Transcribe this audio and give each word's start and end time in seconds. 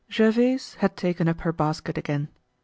Gervaise 0.09 0.73
had 0.79 0.97
taken 0.97 1.27
up 1.27 1.41
her 1.41 1.53
basket 1.53 1.95
again. 1.95 2.29